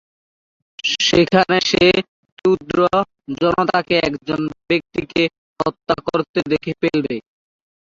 সেখানে 1.05 1.57
সে 1.69 1.85
ক্রুদ্ধ 2.35 2.75
জনতাকে 3.41 3.95
একজন 4.07 4.39
ব্যক্তিকে 4.61 5.23
হত্যা 5.59 5.95
করতে 6.07 6.39
দেখে 6.51 6.73
ফেলে। 6.81 7.15